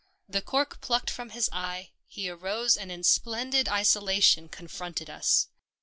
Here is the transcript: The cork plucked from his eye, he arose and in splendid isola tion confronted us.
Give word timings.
The 0.27 0.41
cork 0.41 0.81
plucked 0.81 1.11
from 1.11 1.29
his 1.29 1.47
eye, 1.53 1.91
he 2.07 2.27
arose 2.27 2.75
and 2.75 2.91
in 2.91 3.03
splendid 3.03 3.69
isola 3.69 4.19
tion 4.19 4.49
confronted 4.49 5.11
us. 5.11 5.45